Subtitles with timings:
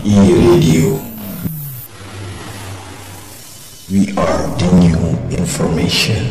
[0.00, 0.96] E-Radio.
[3.92, 4.96] We are the new
[5.28, 6.24] information.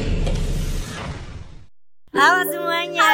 [2.09, 3.13] Halo semuanya.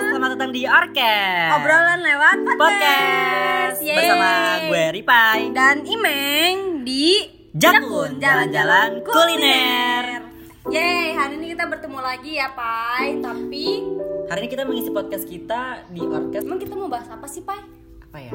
[0.00, 1.52] Selamat datang di Orkes.
[1.52, 3.96] obrolan lewat podcast Yeay.
[4.00, 4.30] bersama
[4.64, 5.40] gue Ripai.
[5.52, 7.20] dan Imeng di
[7.52, 10.32] Jakun, jalan-jalan kuliner.
[10.64, 13.84] Yeay, hari ini kita bertemu lagi ya Pai Tapi
[14.28, 16.40] Hari ini kita mengisi podcast kita di Orkes.
[16.40, 17.60] emang kita mau bahas apa sih Pai?
[18.00, 18.32] Apa ya?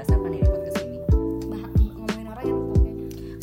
[0.00, 0.96] Bahas apa nih di podcast ini?
[1.52, 2.92] Bah- ngomongin orang ya pokoknya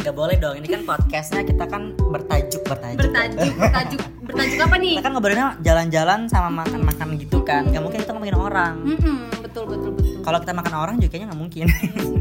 [0.01, 0.55] Gak boleh dong.
[0.57, 2.97] Ini kan podcastnya kita kan bertajuk bertajuk.
[2.97, 4.93] Bertajuk, bertajuk, bertajuk apa nih?
[4.97, 7.69] Kita kan ngobrolinnya jalan-jalan sama makan-makan gitu kan.
[7.69, 8.73] Gak mungkin kita ngomongin orang.
[8.89, 11.65] Mm-mm, betul, betul, betul Kalau kita makan orang juga kayaknya nggak mungkin.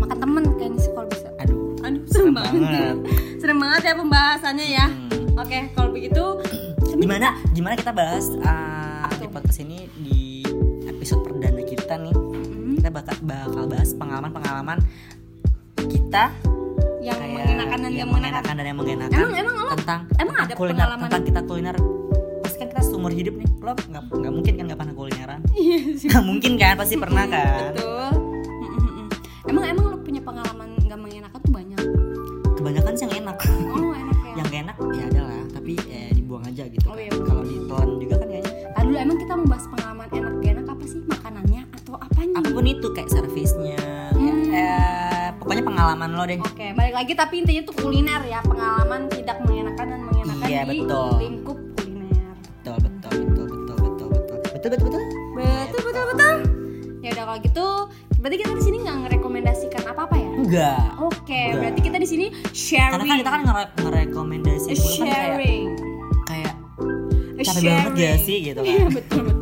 [0.04, 1.60] Makan temen kayaknya sih kalau bisa Aduh.
[1.80, 2.96] Aduh, serem Serem banget banget.
[3.41, 5.41] Serem banget ya pembahasannya ya Hmm.
[5.41, 6.24] Oke, kalau begitu
[7.00, 10.44] gimana gimana kita bahas uh, di podcast ini di
[10.84, 12.12] episode perdana kita nih
[12.86, 14.78] kita bakal bakal bahas pengalaman pengalaman
[15.90, 16.30] kita.
[17.02, 18.52] Yang kayak mengenakan dan yang yang mengenakan.
[18.55, 19.19] dan yang mengenakan.
[19.19, 21.02] Emang- emang lo- tentang emang ada kuliner pengalaman?
[21.02, 21.77] tentang kita kuliner.
[22.38, 23.48] Pasti kan kita seumur hidup nih.
[23.58, 25.41] Lo nggak nggak mungkin kan nggak pernah kulineran?
[25.58, 26.06] Iya sih.
[26.06, 26.74] Nggak mungkin kan?
[26.78, 27.70] Pasti pernah kan?
[27.74, 28.11] Betul.
[29.46, 31.83] Emang emang lu punya pengalaman nggak mengenakan tuh banyak.
[32.56, 33.36] kebanyakan sih yang enak.
[33.74, 34.30] Oh enak ya.
[34.39, 37.02] yang gak enak ya ada lah tapi ya dibuang aja gitu Oh, kan.
[37.02, 37.42] iya, kalau
[42.67, 44.48] apa pun itu kayak servisnya ya, Hmm.
[44.48, 49.39] eh, pokoknya pengalaman lo deh Oke, balik lagi tapi intinya tuh kuliner ya pengalaman tidak
[49.41, 51.11] mengenakan dan mengenakan Iya, di betul.
[51.17, 52.33] lingkup kuliner.
[52.56, 55.03] betul betul betul betul betul betul betul betul betul
[55.36, 56.36] Betul betul betul.
[56.98, 57.67] Ya udah kalau gitu,
[58.17, 60.30] berarti kita di sini nggak ngerekomendasikan apa apa ya?
[60.34, 61.58] enggak Oke, Enggak.
[61.61, 62.91] berarti kita di sini sharing.
[62.91, 65.67] karena kan kita kan ngere ngerekomendasi dulu kan kayak sharing.
[66.25, 66.55] kayak
[67.39, 67.95] capek banget sharing.
[67.95, 69.36] gak sih gitu Iya kan betul betul betul.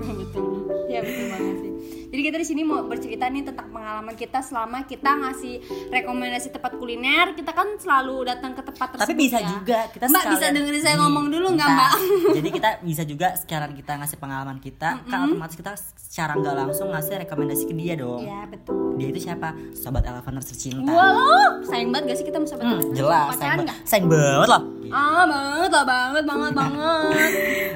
[2.25, 5.61] Jadi kita di sini mau bercerita nih tentang pengalaman kita selama kita ngasih
[5.93, 7.37] rekomendasi tempat kuliner.
[7.37, 9.05] Kita kan selalu datang ke tempat tersebut.
[9.05, 9.49] tapi bisa ya.
[9.53, 11.69] juga kita Mbak bisa dengerin saya ngomong dulu nggak.
[11.69, 11.93] Mbak?
[12.41, 16.89] jadi kita bisa juga sekalian kita ngasih pengalaman kita kan otomatis kita secara nggak langsung
[16.89, 18.97] ngasih rekomendasi ke dia dong Iya betul.
[18.97, 22.95] dia itu siapa sobat elevator tercinta Walau sayang banget gak sih kita mau sahabat Hmm,
[22.95, 27.31] jelas sayang, ba- sayang banget loh Ah banget lah banget banget banget.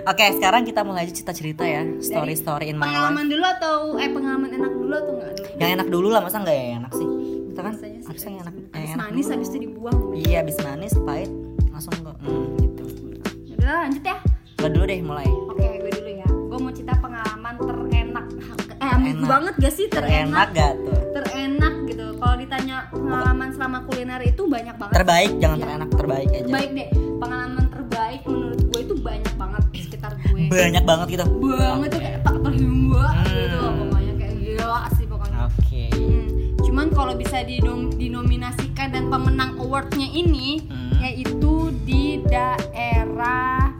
[0.04, 3.44] oke sekarang kita mulai aja cerita cerita ya story story in my life pengalaman dulu
[3.50, 5.48] atau eh pengalaman enak dulu atau enggak dulu?
[5.56, 7.08] yang enak dulu lah masa nggak ya enak sih
[7.48, 9.32] kita kan Biasanya sih harusnya yang enak Habis enak manis dulu.
[9.34, 9.98] habis itu dibuang.
[10.16, 11.30] iya habis manis pahit
[11.68, 12.84] langsung kok hmm, gitu
[13.54, 14.16] Udah lanjut ya.
[14.56, 16.28] Lo dulu deh mulai Oke, gue dulu ya.
[16.28, 18.26] Gue mau cerita pengalaman terenak.
[18.72, 19.26] Eh, Terenak.
[19.26, 20.48] banget gak sih terenak terenak?
[20.52, 21.74] gak tuh Terenak.
[22.18, 24.94] Kalau ditanya pengalaman selama kuliner itu banyak banget.
[24.94, 25.64] terbaik jangan Iya.
[25.64, 26.88] terenak terbaik aja Terbaik deh.
[27.16, 30.42] Pengalaman terbaik menurut gue itu banyak banget di sekitar gue.
[30.48, 33.24] banyak banget gitu banget tuh kayak tak terhingga Hmm.
[33.28, 35.38] gitu pokoknya kayak gila sih pokoknya.
[35.44, 36.26] oke Hmm,
[36.60, 40.98] Cuman kalau bisa dinom- dinominasikan dan pemenang awardnya ini Hmm.
[41.00, 41.52] yaitu
[41.82, 43.70] di daerah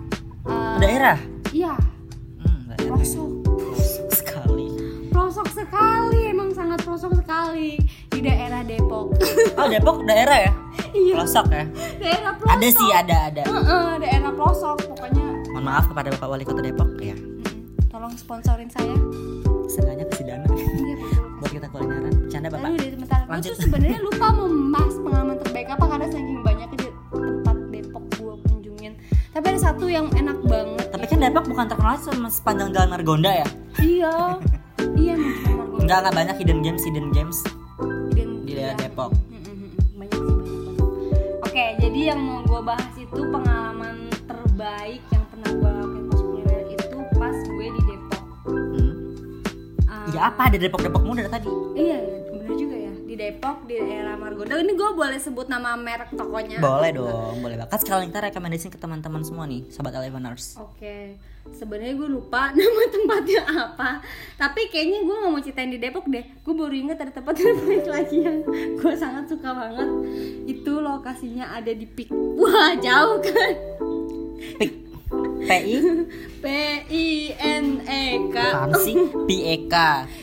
[0.45, 1.75] eh, daerah Iya,
[2.39, 3.29] hmm, daerah pelosok.
[3.45, 4.67] Pelosok sekali
[5.09, 7.81] pelosok sekali emang sangat pelosok sekali
[8.19, 9.07] di daerah Depok.
[9.55, 10.53] Oh Depok daerah ya?
[10.91, 11.15] Iya.
[11.15, 11.65] Pelosok ya?
[12.03, 12.55] Daerah pelosok.
[12.59, 13.43] ada sih ada ada.
[13.47, 15.27] Heeh, daerah pelosok pokoknya.
[15.55, 17.15] Mohon maaf kepada bapak wali kota Depok ya.
[17.15, 18.91] Mm, tolong sponsorin saya.
[19.71, 20.97] Seenggaknya kasih dana iya
[21.39, 22.13] buat kita kulineran.
[22.27, 22.69] Bercanda bapak.
[22.75, 23.21] Deh, bentar.
[23.23, 23.51] Gue Lanjut.
[23.55, 28.93] tuh sebenarnya lupa membahas pengalaman terbaik apa karena saking banyaknya di tempat Depok gue kunjungin.
[29.31, 30.87] Tapi ada satu yang enak banget.
[30.91, 33.49] tapi kan Depok bukan terkenal sama sepanjang jalan Margonda ya?
[33.79, 34.15] Iya,
[34.99, 35.79] iya Margonda.
[35.79, 37.39] enggak enggak banyak hidden games hidden games
[38.99, 40.47] Depok banyak sih banyak banget.
[41.47, 46.63] Oke, jadi yang mau gue bahas itu pengalaman terbaik yang pernah gue lakuin pas kuliner
[46.67, 48.23] itu pas gue di Depok.
[48.51, 48.93] hmm.
[50.11, 51.47] Ya apa ada Depok Depok muda dari tadi
[51.79, 51.99] Iya,
[53.19, 54.55] Depok, di daerah Margonda.
[54.55, 56.63] Ini gue boleh sebut nama merek tokonya.
[56.63, 61.19] boleh dong boleh banget kan sekarang kita rekomendasiin ke teman-teman semua nih sobat Eleveners Oke,
[61.51, 63.91] sebenarnya gue lupa nama tempatnya apa.
[64.39, 66.23] Tapi kayaknya gue nggak mau ceritain di Depok deh.
[66.41, 68.47] Gue baru inget ada tempat terbaik lagi yang
[68.79, 69.89] gue sangat suka banget.
[70.47, 72.15] Itu lokasinya ada di Pik.
[72.15, 73.53] Wah jauh kan?
[75.49, 75.75] PI
[76.43, 76.47] P
[76.87, 78.37] I N E K.
[78.37, 78.97] apaan sih
[79.27, 79.75] PEK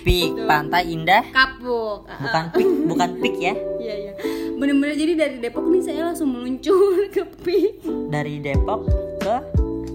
[0.02, 2.06] Pik Pantai Indah Kapuk.
[2.06, 4.14] Ah, bukan pik bukan pik ya Iya iya.
[4.56, 6.80] Bener-bener jadi dari Depok nih saya langsung meluncur
[7.10, 7.84] ke Pik.
[8.08, 8.88] dari Depok
[9.20, 9.36] ke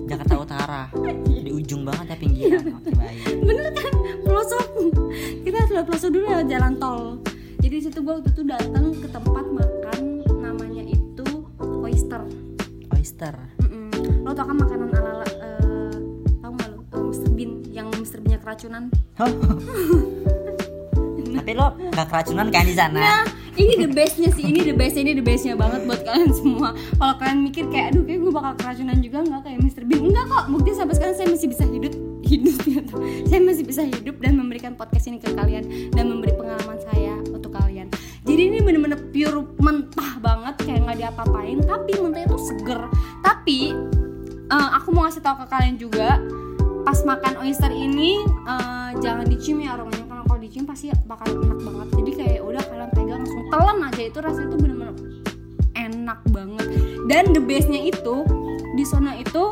[0.05, 0.83] Jakarta Utara
[1.25, 3.95] di ujung banget ya pinggiran oke baik Bener kan?
[4.21, 4.67] Pelosok.
[5.41, 7.19] Kita sudah pelosok dulu lewat jalan tol.
[7.59, 9.99] Jadi di situ gue waktu itu datang ke tempat makan
[10.37, 11.27] namanya itu
[11.81, 12.23] oyster.
[12.91, 13.91] oyster Mm-mm.
[14.21, 14.90] Lo tau kan makanan
[18.61, 18.93] keracunan?
[21.41, 23.01] Tapi lo nggak keracunan kan di sana?
[23.01, 23.25] Nah,
[23.57, 26.77] ini the bestnya sih, ini the best, ini the bestnya banget buat kalian semua.
[26.77, 29.89] Kalau kalian mikir kayak, aduh kayak gue bakal keracunan juga nggak kayak Mr.
[29.89, 30.53] Bean, enggak kok.
[30.53, 31.97] Bukti sampai sekarang saya masih bisa hidup,
[32.31, 33.01] hidup gitu.
[33.33, 35.65] Saya masih bisa hidup dan memberikan podcast ini ke kalian
[35.97, 37.89] dan memberi pengalaman saya untuk kalian.
[38.29, 42.93] Jadi ini bener-bener pure mentah banget, kayak nggak diapa-apain, tapi mentahnya tuh seger.
[43.25, 43.73] Tapi
[44.53, 46.21] eh, aku mau ngasih tahu ke kalian juga,
[46.91, 51.63] pas makan oyster ini eh, jangan dicium ya aromanya karena kalau dicium pasti bakal enak
[51.63, 51.89] banget.
[52.03, 54.03] Jadi kayak ya udah kalian pegang langsung telan aja.
[54.03, 54.97] Itu rasanya tuh bener-bener
[55.79, 56.67] enak banget.
[57.07, 58.27] Dan the bestnya itu
[58.75, 59.43] di zona itu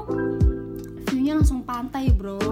[1.07, 2.43] viewnya langsung pantai bro.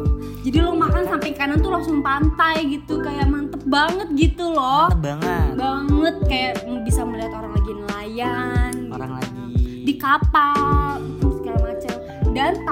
[0.47, 3.03] Jadi lo makan samping kanan tuh langsung pantai gitu.
[3.03, 4.87] Kayak mantep banget gitu loh.
[4.87, 5.51] Mantep banget.
[5.59, 6.17] banget.
[6.31, 6.53] Kayak
[6.87, 9.83] bisa melihat orang lagi nelayan Orang lagi.
[9.83, 10.56] Di kapal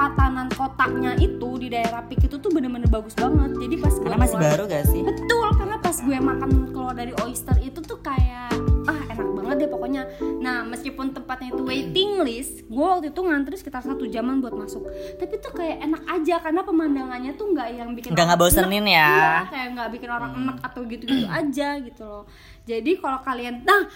[0.05, 3.57] tatanan kotaknya itu di daerah Pik itu tuh bener-bener bagus banget.
[3.57, 5.01] Jadi pas gue karena masih baru gak sih?
[5.01, 8.53] betul karena pas gue makan keluar dari oyster itu tuh kayak
[8.85, 10.03] ah enak banget deh pokoknya.
[10.45, 14.85] Nah meskipun tempatnya itu waiting list gue waktu itu ngantri sekitar satu jaman buat masuk.
[15.17, 18.93] Tapi tuh kayak enak aja karena pemandangannya tuh nggak yang bikin Nggak orang ngebosenin enek.
[18.93, 19.09] ya.
[19.09, 22.23] Iya, kayak nggak bikin orang enak atau gitu-gitu aja gitu loh.
[22.69, 23.89] Jadi kalau kalian nah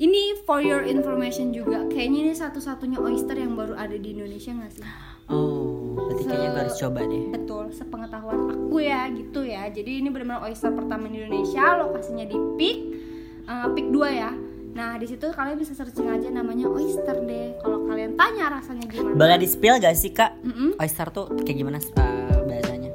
[0.00, 1.84] ini for your information juga.
[1.92, 6.62] Kayaknya ini satu-satunya oyster yang baru ada di Indonesia nggak sih Oh, berarti kayaknya gue
[6.62, 7.24] harus coba deh.
[7.30, 12.36] betul sepengetahuan aku ya gitu ya jadi ini benar-benar oyster pertama di Indonesia lokasinya di
[12.54, 12.78] Peak
[13.42, 14.30] eh, Peak 2 ya
[14.72, 19.12] nah di situ kalian bisa searching aja namanya oyster deh kalau kalian tanya rasanya gimana
[19.14, 20.32] Boleh di spill gak sih kak?
[20.40, 20.76] Mm-mm.
[20.76, 22.90] Oyster tuh kayak gimana uh, bahasanya?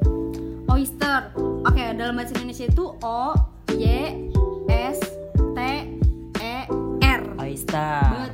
[0.68, 1.22] oyster
[1.64, 3.22] oke dalam bahasa Indonesia itu O
[3.72, 3.86] Y
[4.68, 5.00] S
[5.54, 5.60] T
[6.38, 6.56] E
[7.00, 8.02] R Oyster.
[8.04, 8.27] Betul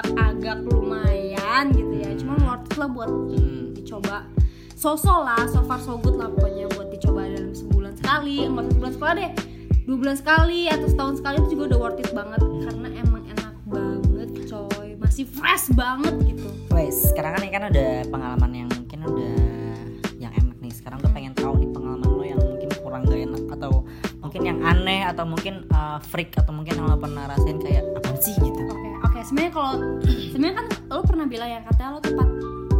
[0.00, 2.10] agak-agak lumayan gitu ya.
[2.20, 3.72] Cuman worth it lah buat Hmm.
[3.76, 4.26] dicoba.
[4.76, 8.44] So-so lah, so far so good lah pokoknya buat dicoba dalam sebulan sekali.
[8.44, 9.32] Enggak sebulan sekali deh.
[9.86, 13.54] Dua bulan sekali atau setahun sekali itu juga udah worth it banget karena emang enak
[13.70, 14.88] banget coy.
[14.98, 16.48] Masih fresh banget gitu.
[16.74, 19.38] Wes, sekarang kan ini kan udah pengalaman yang mungkin udah
[20.18, 20.72] yang enak nih.
[20.74, 23.72] Sekarang gue pengen tahu nih pengalaman lo yang mungkin kurang gak enak atau
[24.20, 28.10] mungkin yang aneh atau mungkin uh, freak atau mungkin yang lo pernah rasain kayak apa
[28.18, 28.55] sih gitu.
[29.26, 29.74] Sebenarnya kalau
[30.04, 32.28] sebenarnya kan lo pernah bilang ya katanya lo tempat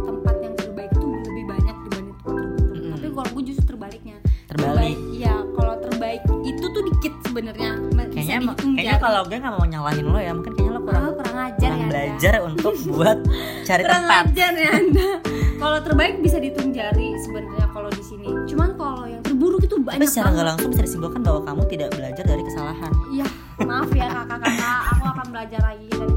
[0.01, 2.71] tempat yang terbaik itu lebih banyak dibanding tempat terburuk.
[2.71, 2.91] Mm-mm.
[2.93, 4.15] Tapi kalau gue justru terbaliknya.
[4.47, 4.95] Terbalik.
[4.95, 7.71] Terbaik- Iya, kalau terbaik itu tuh dikit sebenarnya.
[8.07, 11.37] Kayaknya kayaknya kalau gue nggak mau nyalahin lo ya, mungkin kayaknya lo kurang Ah, kurang
[11.37, 11.83] ajar kurang ya.
[11.83, 11.91] Anda.
[11.91, 13.17] belajar untuk buat
[13.61, 14.23] cari Kurang tempat.
[14.25, 15.07] ajar ya Anda.
[15.57, 18.27] kalau terbaik bisa dihitung jari sebenarnya kalau di sini.
[18.45, 20.33] Cuman kalau yang terburuk itu Tapi banyak secara banget.
[20.33, 22.91] nggak langsung bisa disimpulkan bahwa kamu tidak belajar dari kesalahan.
[23.11, 23.25] Iya,
[23.59, 26.15] maaf ya kakak-kakak, aku akan belajar lagi dari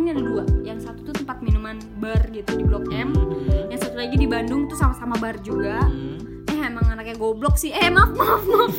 [0.00, 0.44] ini ada dua.
[0.64, 3.12] Yang satu tuh tempat minuman bar gitu di Blok M.
[3.12, 3.68] Hmm.
[3.68, 5.84] Yang satu lagi di Bandung tuh sama-sama bar juga.
[5.84, 6.48] Hmm.
[6.48, 7.70] Eh emang anaknya goblok sih.
[7.70, 8.74] Eh maaf maaf maaf.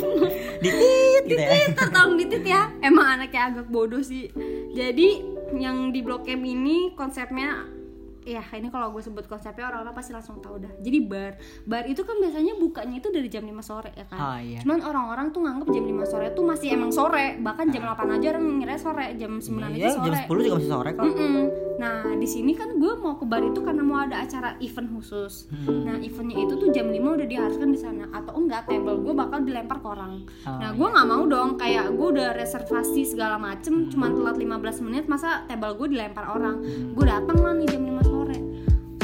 [0.59, 1.69] Ditit gitu ya.
[1.77, 2.73] Tolong ditit ya.
[2.81, 4.33] Emang anaknya agak bodoh sih.
[4.73, 5.21] Jadi
[5.55, 7.67] yang di Blok M ini konsepnya
[8.21, 10.73] ya ini kalau gue sebut konsepnya orang-orang pasti langsung tahu dah.
[10.81, 11.33] Jadi bar,
[11.65, 14.19] bar itu kan biasanya bukanya itu dari jam 5 sore ya kan.
[14.19, 14.59] Oh, iya.
[14.61, 18.27] Cuman orang-orang tuh nganggep jam 5 sore tuh masih emang sore, bahkan jam 8 aja
[18.37, 20.25] orang ngira sore, jam 9 Iya, aja jam sore.
[20.29, 21.05] 10 juga masih sore kok.
[21.05, 21.45] Mm-mm.
[21.81, 25.49] Nah di sini kan gue mau ke bar itu karena mau ada acara event khusus.
[25.49, 25.89] Hmm.
[25.89, 29.41] Nah eventnya itu tuh jam 5 udah diharuskan di sana atau enggak table gue bakal
[29.41, 30.21] dilempar ke orang.
[30.45, 34.85] Oh, nah gue nggak mau dong kayak gue udah reservasi segala macem cuman telat 15
[34.85, 36.61] menit masa table gue dilempar orang.
[36.93, 38.20] Gue datang lah nih jam 5 sore.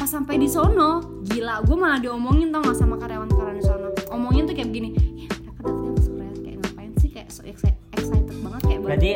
[0.07, 3.91] Pas sampai di sono gila gue malah diomongin tau gak sama karyawan-karyawan di sono.
[4.07, 4.95] Omongin tuh kayak begini.
[5.19, 9.09] Ya mereka datangnya sore kayak ngapain sih kayak so exci- excited banget kayak Berarti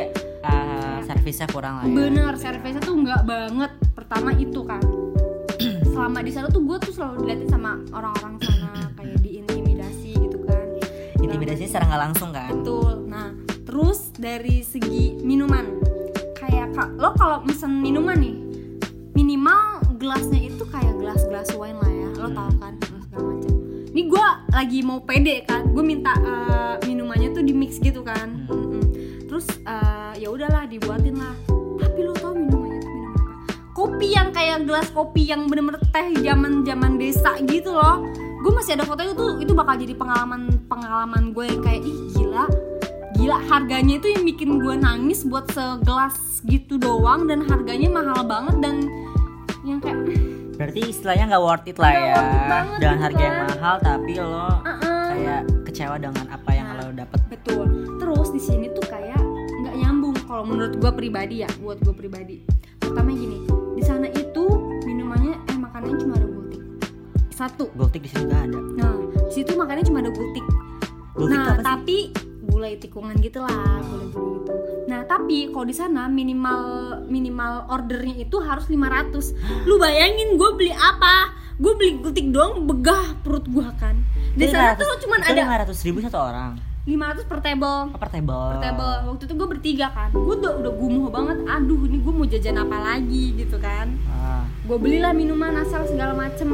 [0.44, 1.96] uh, servisnya kurang lah ya.
[1.96, 3.72] Bener, servisnya tuh nggak banget.
[3.96, 4.84] Pertama itu kan.
[5.96, 10.76] Selama di sana tuh gue tuh selalu diliatin sama orang-orang sana kayak diintimidasi gitu kan.
[11.24, 12.52] Intimidasinya secara nggak langsung kan.
[12.52, 13.08] Betul.
[13.08, 13.32] Nah,
[13.64, 15.72] terus dari segi minuman,
[16.36, 18.36] kayak ka- lo kalau mesen minuman nih,
[19.16, 19.71] minimal
[20.02, 22.08] gelasnya itu kayak gelas-gelas wine lah ya.
[22.18, 22.74] Lo tau kan,
[23.06, 23.52] segala macam.
[23.94, 28.50] Ini gue lagi mau pede kan, gue minta eh, minumannya tuh di mix gitu kan.
[28.50, 28.82] Mm-mm.
[29.30, 31.38] Terus eh, ya udahlah dibuatin lah.
[31.78, 33.30] Tapi lo tau minumannya tuh minuman apa?
[33.78, 38.02] Kopi yang kayak gelas kopi yang bener-bener teh zaman-zaman desa gitu loh.
[38.42, 42.50] Gue masih ada fotonya tuh itu bakal jadi pengalaman pengalaman gue yang kayak ih gila
[43.22, 48.56] gila harganya itu yang bikin gue nangis buat segelas gitu doang dan harganya mahal banget
[48.58, 48.88] dan
[49.62, 49.98] yang kayak
[50.52, 52.14] Berarti istilahnya nggak worth it lah Nggak ya.
[52.46, 53.46] banget Dengan gitu harga yang kan.
[53.48, 55.04] mahal tapi lo uh-uh.
[55.08, 56.78] kayak kecewa dengan apa yang Nah.
[56.78, 57.18] lo dapet.
[57.28, 57.64] betul
[57.96, 59.18] terus di sini tuh kayak
[59.62, 62.36] nggak nyambung kalau menurut gue pribadi ya buat gue pribadi
[62.76, 63.42] pertama gini
[63.72, 64.44] di sana itu
[64.82, 66.28] minumannya eh makanannya cuma ada
[67.32, 68.58] satu Gultik di sini nggak ada.
[68.76, 68.94] nah
[69.26, 70.44] di situ makannya cuma ada gultik
[71.16, 72.12] Gultik nah tapi
[72.44, 73.50] gulai tikungan gitu lah
[73.82, 74.52] gulai gulai gitu
[75.12, 76.62] tapi kalau di sana minimal
[77.04, 79.36] minimal ordernya itu harus 500
[79.68, 84.00] lu bayangin gue beli apa gue beli gultik doang begah perut gue kan
[84.32, 86.52] di sana 500 tuh cuma itu ada 500 ribu satu orang.
[86.82, 88.48] 500 per table Oh, per table.
[88.50, 92.10] per table waktu itu gue bertiga kan gue udah udah gumuh banget aduh ini gue
[92.10, 94.42] mau jajan apa lagi gitu kan Ah.
[94.64, 96.48] gue belilah minuman asal segala macem.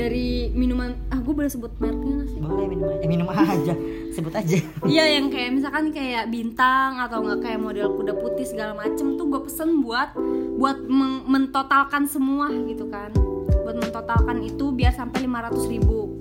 [0.00, 2.98] Dari minuman ah gue boleh sebut mereknya nggak sih Boleh minum aja.
[2.98, 3.74] Eh, minum aja.
[4.16, 4.58] Sebut aja.
[4.84, 9.26] Iya yang kayak misalkan kayak bintang atau enggak kayak model kuda putih segala macem tuh
[9.26, 10.16] gue pesen buat
[10.56, 10.82] buat
[11.24, 13.14] mentotalkan semua gitu kan
[13.62, 16.18] buat mentotalkan itu biar sampai 500 ribu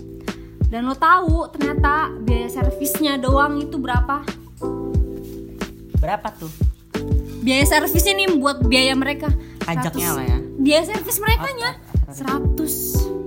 [0.70, 4.22] dan lo tahu ternyata biaya servisnya doang itu berapa
[5.98, 6.52] Berapa tuh?
[7.40, 10.16] biaya servisnya nih buat biaya mereka Pajaknya 100.
[10.16, 10.38] lah ya.
[10.56, 11.70] biaya servis mereka nya
[12.06, 13.19] 100 pai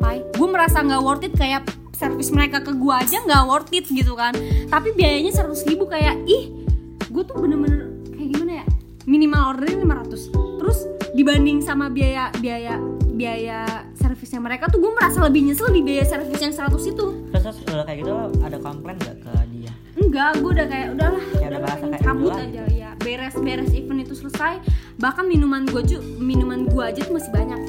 [0.42, 1.62] gue merasa nggak worth it kayak
[1.94, 4.34] servis mereka ke gue aja nggak worth it gitu kan.
[4.66, 6.66] Tapi biayanya 100 ribu kayak ih
[7.14, 8.66] gue tuh bener-bener kayak gimana ya
[9.06, 10.78] minimal ordernya 500 terus
[11.14, 12.75] dibanding sama biaya biaya
[13.14, 17.06] biaya servisnya mereka tuh gue merasa lebih nyesel di biaya servis yang 100 itu.
[17.30, 19.72] Terus, terus udah kayak gitu ada komplain gak ke dia?
[19.94, 22.90] enggak gue udah kayak udahlah Ya udah bahasa kayak cabut aja ya.
[22.99, 24.58] Beres-beres event itu selesai
[24.99, 25.87] bahkan minuman gue
[26.18, 27.62] minuman gue aja tuh masih banyak.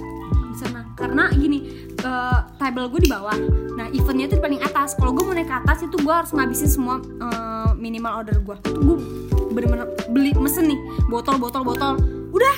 [0.49, 1.92] Di sana karena gini
[2.63, 3.35] table gue di bawah.
[3.75, 4.95] Nah eventnya tuh di paling atas.
[4.95, 8.55] Kalau gue mau naik ke atas itu gue harus ngabisin semua eh, minimal order gue
[8.63, 8.97] tuh gue
[9.51, 10.79] bener-bener beli mesen nih.
[11.11, 11.99] Botol botol botol.
[12.31, 12.55] Udah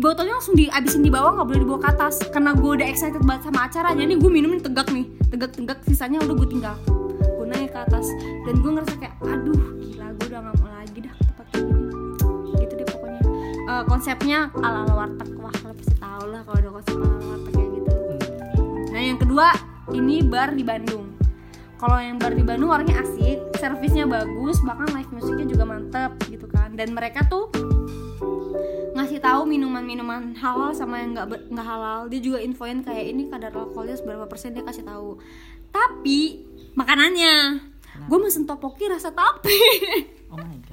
[0.00, 2.14] botolnya langsung dihabisin di bawah nggak boleh dibawa ke atas.
[2.32, 5.04] Karena gue udah excited banget sama acara jadi gue minum nih tegak nih.
[5.28, 6.76] Tegak tegak sisanya udah gue tinggal
[7.20, 8.08] gue naik ke atas.
[8.48, 11.74] Dan gue ngerasa kayak aduh gila gue udah nggak mau lagi dah tempat gini.
[12.56, 13.22] Gitu deh pokoknya.
[13.68, 15.28] Eh, konsepnya ala ala warteg.
[15.36, 17.61] Wah lo pasti tau lah kalau ada konsep ala ala warteg nah
[19.12, 19.52] yang kedua
[19.92, 21.12] ini bar di Bandung.
[21.76, 26.48] Kalau yang bar di Bandung orangnya asik servisnya bagus bahkan live musiknya juga mantep gitu
[26.48, 26.72] kan.
[26.72, 27.52] Dan mereka tuh
[28.96, 32.08] ngasih tahu minuman-minuman halal sama yang nggak nggak halal.
[32.08, 35.20] Dia juga infoin kayak ini kadar alkoholnya seberapa persen dia kasih tahu.
[35.68, 37.68] Tapi makanannya.
[38.08, 39.52] Gue mesen topoki rasa tape
[40.32, 40.71] Oh my god.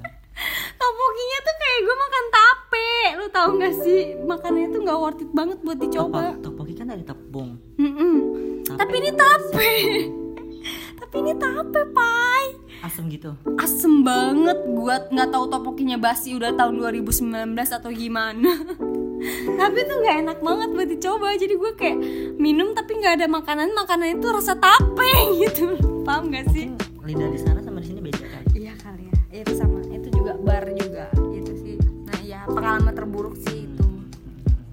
[0.76, 2.90] Topokinya tuh kayak gue makan tape.
[3.16, 4.02] Lu tahu nggak sih?
[4.20, 6.20] Makanannya tuh nggak worth it banget buat dicoba.
[6.34, 7.50] Topo- Topoki kan dari tepung.
[8.66, 8.78] Tape.
[8.78, 9.72] Tapi ini tape.
[11.00, 12.46] Tapi ini tape pai.
[12.80, 13.36] Asem gitu.
[13.58, 17.28] asem banget gua nggak tahu topokinya basi udah tahun 2019
[17.58, 18.52] atau gimana.
[19.60, 21.36] Tapi tuh nggak enak banget buat dicoba.
[21.36, 21.98] Jadi gue kayak
[22.36, 23.74] minum tapi nggak ada makanan.
[23.74, 25.76] Makanan itu rasa tape gitu.
[26.02, 26.72] Paham gak sih?
[27.02, 28.19] Lidah di sana sama di sini beda
[32.80, 33.88] pengalaman terburuk sih itu.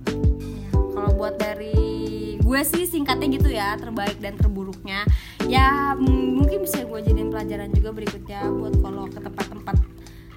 [0.07, 1.75] Ya, kalau buat dari
[2.39, 5.03] gue sih singkatnya gitu ya terbaik dan terburuknya.
[5.51, 9.77] Ya mungkin bisa gue jadiin pelajaran juga berikutnya buat kalau ke tempat-tempat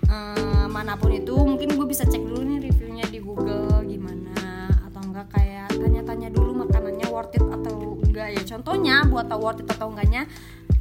[0.10, 1.38] eh, mana pun itu.
[1.38, 6.66] Mungkin gue bisa cek dulu nih reviewnya di Google gimana atau enggak kayak tanya-tanya dulu
[6.66, 8.34] makanannya worth it atau enggak.
[8.34, 10.26] Ya contohnya buat tahu worth it atau enggaknya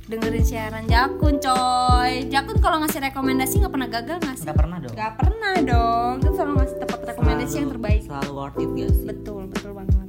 [0.09, 4.77] dengerin siaran Jakun coy Jakun kalau ngasih rekomendasi nggak pernah gagal nggak sih Nggak pernah
[4.79, 4.93] dong.
[4.95, 9.05] nggak pernah dong kan selalu ngasih tempat rekomendasi yang Selalu- terbaik Selalu worth it sih?
[9.05, 10.09] betul betul banget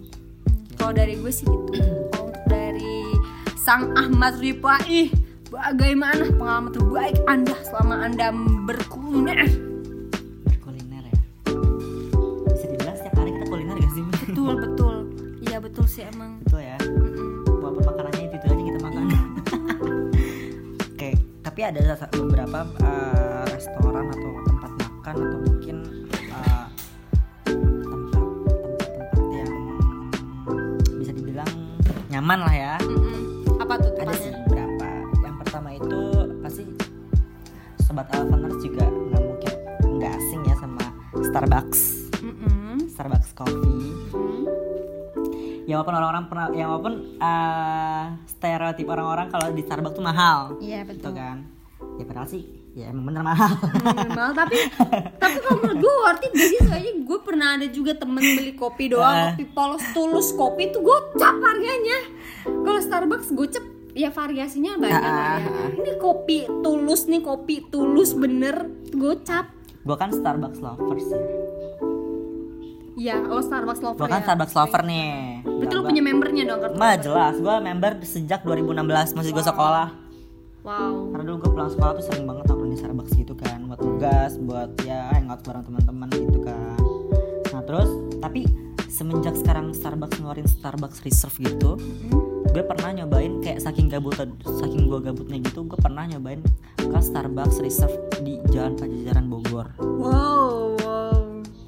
[0.73, 1.71] kalau dari gue sih gitu
[2.09, 2.95] kalau dari
[3.57, 5.11] sang Ahmad Rifai
[5.45, 8.31] bagaimana pengalaman terbaik anda selama anda
[8.63, 9.43] berkuliner
[10.45, 11.17] Berkuliner ya.
[12.47, 14.03] Bisa dibilang setiap hari kita kuliner gak sih?
[14.23, 14.95] betul betul
[15.43, 16.78] iya betul sih emang Betul ya.
[21.59, 25.77] Tapi ada beberapa eh, restoran atau tempat makan atau mungkin
[26.15, 26.65] eh,
[27.51, 29.51] tempat-tempat yang
[31.03, 31.51] bisa dibilang
[32.07, 32.75] nyaman lah ya.
[32.79, 33.59] Mm-mm.
[33.59, 34.87] apa tuh Ada sih beberapa.
[35.19, 35.99] Yang pertama itu
[36.39, 36.63] pasti
[37.83, 39.53] sobat Alphaners juga nggak mungkin
[39.99, 40.85] nggak asing ya sama
[41.27, 41.81] Starbucks.
[42.23, 42.87] Mm-mm.
[42.87, 43.83] Starbucks Coffee.
[44.15, 44.47] Mm.
[45.67, 48.03] Ya walaupun orang-orang pernah, ya walaupun eh,
[48.39, 51.37] stereotip orang-orang kalau di Starbucks tuh mahal, iya gitu betul kan?
[51.95, 53.51] Ya padahal sih, ya emang bener mahal.
[53.93, 54.55] normal tapi
[55.21, 58.87] tapi kalau menurut gue worth it sih soalnya gue pernah ada juga temen beli kopi
[58.89, 61.99] doang kopi polos tulus kopi itu gocap harganya
[62.45, 65.39] kalau Starbucks gocap ya variasinya banyak ya Ah.
[65.73, 71.19] ini kopi tulus nih kopi tulus bener gocap Gua kan Starbucks lovers ya.
[72.99, 74.25] Ya oh Starbucks lover Gua kan ya.
[74.25, 75.09] Starbucks lover nih.
[75.41, 79.45] berarti lu Gua- punya membernya dong kartu Mah jelas, gua member sejak 2016 masih gua
[79.45, 79.87] sekolah.
[80.59, 80.93] wow.
[81.09, 84.31] Karena dulu gue pulang sekolah tuh sering banget nongkrong di Starbucks gitu kan Buat tugas,
[84.37, 86.77] buat ya hangout bareng teman-teman gitu kan.
[87.49, 87.89] Nah terus,
[88.19, 88.43] tapi
[88.85, 91.71] semenjak sekarang Starbucks ngeluarin Starbucks Reserve gitu
[92.49, 96.41] gue pernah nyobain kayak saking gabut saking gue gabutnya gitu gue pernah nyobain
[96.75, 99.77] ke Starbucks Reserve di Jalan Pajajaran Bogor.
[99.79, 101.18] Wow wow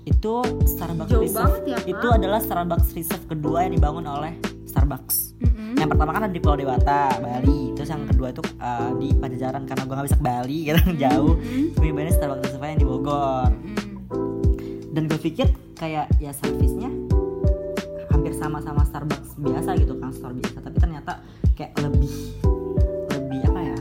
[0.04, 0.34] itu
[0.68, 1.62] Starbucks Jauh Reserve.
[1.62, 1.92] banget ya, Kak.
[1.92, 5.34] itu adalah Starbucks Reserve kedua yang dibangun oleh Starbucks.
[5.42, 5.74] Mm-mm.
[5.74, 7.74] yang pertama kan ada di Pulau Dewata Bali.
[7.74, 10.80] Terus yang kedua itu uh, di Pajajaran karena gue nggak bisa ke Bali gitu.
[10.96, 11.34] Jauh.
[11.72, 13.50] Gue nyobain Starbucks Reserve yang di Bogor.
[13.52, 13.80] Mm.
[14.92, 16.92] dan gue pikir kayak ya servisnya
[18.10, 20.58] hampir sama sama Starbucks biasa gitu kan store biasa.
[20.60, 22.12] Tapi ternyata kayak lebih
[23.10, 23.78] lebih apa ya?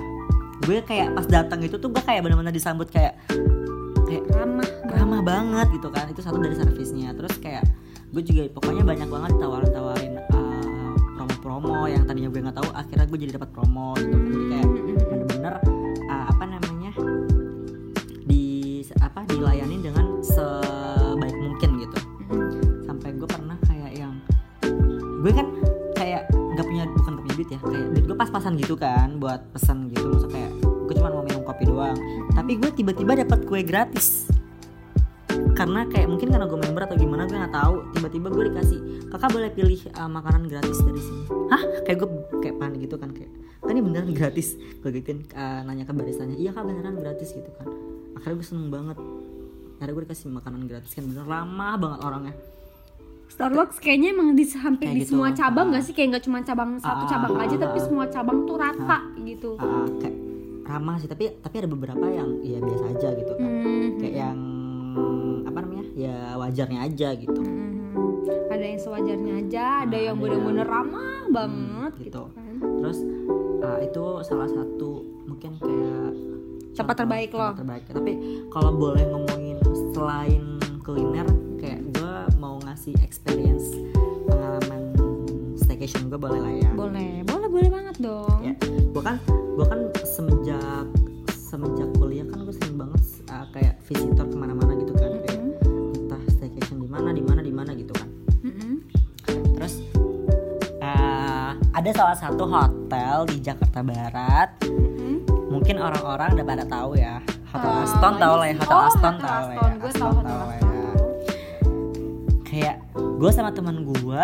[0.60, 3.18] Gue kayak pas datang itu tuh gue kayak benar-benar disambut kayak
[4.06, 4.66] kayak ramah
[5.10, 6.06] ramah banget gitu kan.
[6.06, 7.10] Itu satu dari servisnya.
[7.18, 7.66] Terus kayak
[8.14, 13.06] gue juga pokoknya banyak banget ditawarin tawarin uh, promo-promo yang tadinya gue nggak tahu akhirnya
[13.10, 14.14] gue jadi dapat promo gitu
[14.54, 14.64] kan.
[14.70, 15.54] Jadi kayak bener-bener
[16.06, 16.92] uh, apa namanya
[18.22, 21.98] di apa dilayani dengan sebaik mungkin gitu.
[22.86, 24.14] Sampai gue pernah kayak yang
[25.26, 25.46] gue kan
[25.98, 29.90] kayak nggak punya bukan punya duit ya kayak duit gue pas-pasan gitu kan buat pesan
[29.90, 30.06] gitu.
[30.06, 31.98] Maksudnya kayak gue cuma mau minum kopi doang.
[32.30, 34.29] Tapi gue tiba-tiba dapat kue gratis
[35.60, 37.74] karena kayak mungkin karena gue member atau gimana gue nggak tahu.
[37.92, 38.78] Tiba-tiba gue dikasih
[39.12, 41.22] kakak boleh pilih uh, makanan gratis dari sini.
[41.52, 41.62] Hah?
[41.84, 42.08] Kayak gue
[42.40, 43.28] kayak panik gitu kan kayak
[43.60, 44.56] kan ini beneran gratis?
[44.80, 47.68] Gue gituin uh, nanya ke baristanya iya kak beneran gratis gitu kan.
[48.16, 48.96] Akhirnya gue seneng banget.
[49.76, 52.34] Akhirnya gue dikasih makanan gratis kan bener ramah banget orangnya.
[53.30, 55.10] Starbucks kayaknya emang di hampir Kayak di gitu.
[55.14, 55.70] semua cabang Ah.
[55.76, 55.92] nggak sih?
[55.92, 59.50] Kayak nggak cuma cabang satu Ah, cabang aja tapi semua cabang tuh rata gitu.
[59.60, 60.16] Uh, kayak
[60.64, 63.44] ramah sih tapi tapi ada beberapa yang ya biasa aja gitu kan.
[63.44, 63.88] Hmm.
[64.00, 64.38] kayak yang
[65.42, 65.84] apa namanya?
[65.92, 67.40] Ya wajarnya aja gitu.
[67.40, 67.68] Hmm.
[68.50, 72.26] ada yang sewajarnya aja ada Ah, yang ada bener-bener ramah banget gitu.
[72.28, 72.54] gitu kan.
[72.60, 72.98] Terus
[73.60, 74.90] uh, itu salah satu
[75.24, 76.10] mungkin kayak
[76.70, 77.58] Tempat terbaik tempat lo.
[77.58, 77.82] terbaik.
[77.88, 78.12] Tapi
[78.48, 79.56] kalau boleh ngomongin
[79.92, 80.44] selain
[80.80, 83.74] kuliner kayak gue mau ngasih experience
[84.24, 84.94] pengalaman
[85.56, 86.70] staycation gue boleh lah ya.
[86.72, 88.38] Boleh boleh boleh banget dong.
[88.42, 90.86] Ya gue kan gue kan semenjak
[91.30, 94.69] semenjak kuliah kan gue sering banget uh, kayak visitor ke mana-mana
[101.80, 104.52] ada salah satu hotel di Jakarta Barat.
[104.68, 105.24] Mm-mm.
[105.48, 107.24] mungkin orang-orang udah pada tahu ya.
[107.48, 110.36] Hotel Ah, Aston tahu lah ya Hotel oh, Aston tahu ya gue Aston tahu Hotel
[110.36, 110.84] Aston ya.
[112.44, 114.22] Kayak gue sama teman gue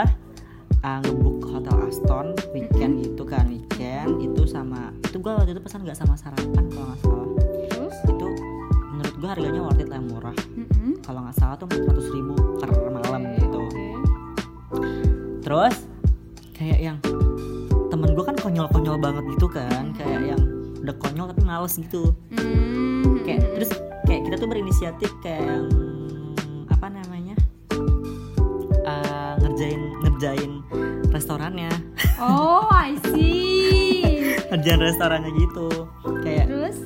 [0.84, 5.80] uh, ngebuk Hotel Aston weekend gitu kan weekend itu sama itu gue waktu itu pesan
[5.82, 7.26] nggak sama sarapan kalau nggak salah.
[7.72, 7.96] Terus?
[8.04, 8.26] Itu
[8.92, 10.36] menurut gue harganya worth it lah murah.
[10.54, 11.00] Mm-mm.
[11.02, 13.58] kalau nggak salah tuh 400 ribu per malam Oke, gitu.
[13.64, 13.86] oke.
[15.40, 15.74] terus
[16.54, 16.98] kayak yang
[18.16, 20.42] gue kan konyol-konyol banget gitu kan kayak yang
[20.80, 22.16] udah konyol tapi males gitu.
[22.32, 23.20] Mm.
[23.28, 23.70] kayak terus
[24.08, 25.68] kayak kita tuh berinisiatif kayak yang
[26.72, 27.36] apa namanya
[28.88, 30.52] eh, ngerjain ngerjain
[31.12, 31.68] restorannya.
[32.16, 34.24] Oh I see.
[34.52, 35.68] Ngerjain restorannya gitu.
[36.24, 36.78] Kayak terus?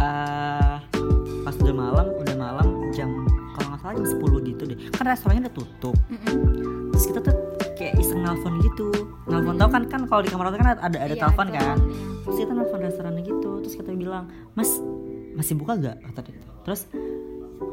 [0.00, 0.76] eh
[1.44, 3.12] pas udah malam udah malam jam
[3.54, 4.78] kalau nggak salah jam 10 gitu deh.
[4.96, 5.96] Kan restorannya udah tutup.
[6.08, 6.88] Mm-mm.
[6.96, 7.51] terus kita tuh
[8.32, 8.88] nelfon gitu.
[9.28, 11.76] Nelfon tau kan kan kalau di kamar hotel kan ada ada Iya, telepon kan.
[12.24, 14.24] Terus kita nelfon restorannya gitu terus kita bilang
[14.56, 14.80] mas
[15.36, 16.40] masih buka gak kata dia.
[16.64, 16.88] Terus